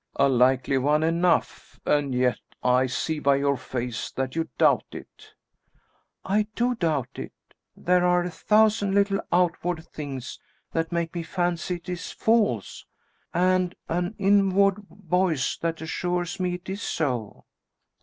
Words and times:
"A 0.15 0.27
likely 0.27 0.79
one 0.79 1.03
enough, 1.03 1.79
and 1.85 2.15
yet 2.15 2.39
I 2.63 2.87
see 2.87 3.19
by 3.19 3.35
your 3.35 3.55
face 3.55 4.09
that 4.09 4.35
you 4.35 4.49
doubt 4.57 4.85
it." 4.93 5.35
"I 6.25 6.47
do 6.55 6.73
doubt 6.73 7.19
it! 7.19 7.33
There 7.77 8.03
are 8.03 8.23
a 8.23 8.31
thousand 8.31 8.95
little 8.95 9.21
outward 9.31 9.85
things 9.85 10.39
that 10.71 10.91
make 10.91 11.13
me 11.13 11.21
fancy 11.21 11.75
it 11.75 11.87
is 11.87 12.09
false, 12.11 12.83
and 13.31 13.75
an 13.89 14.15
inward 14.17 14.77
voice 14.89 15.55
that 15.57 15.81
assures 15.83 16.39
me 16.39 16.55
it 16.55 16.67
is 16.67 16.81
so." 16.81 17.45